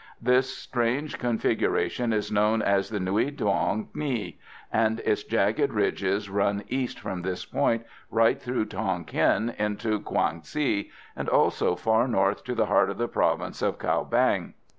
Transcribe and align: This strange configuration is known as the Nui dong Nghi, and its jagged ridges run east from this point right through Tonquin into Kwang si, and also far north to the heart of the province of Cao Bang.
This 0.19 0.51
strange 0.57 1.19
configuration 1.19 2.11
is 2.11 2.31
known 2.31 2.63
as 2.63 2.89
the 2.89 2.99
Nui 2.99 3.29
dong 3.29 3.89
Nghi, 3.93 4.37
and 4.73 4.99
its 5.01 5.23
jagged 5.23 5.71
ridges 5.71 6.27
run 6.27 6.63
east 6.69 6.99
from 6.99 7.21
this 7.21 7.45
point 7.45 7.85
right 8.09 8.41
through 8.41 8.65
Tonquin 8.65 9.53
into 9.59 9.99
Kwang 9.99 10.41
si, 10.41 10.89
and 11.15 11.29
also 11.29 11.75
far 11.75 12.07
north 12.07 12.43
to 12.45 12.55
the 12.55 12.65
heart 12.65 12.89
of 12.89 12.97
the 12.97 13.07
province 13.07 13.61
of 13.61 13.77
Cao 13.77 14.09
Bang. 14.09 14.55